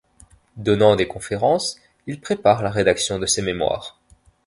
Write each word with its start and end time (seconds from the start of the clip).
Donnant 0.57 0.95
des 0.95 1.07
conférences, 1.07 1.77
il 2.07 2.19
prépare 2.19 2.63
la 2.63 2.71
rédaction 2.71 3.19
de 3.19 3.27
ses 3.27 3.43
mémoires. 3.43 3.99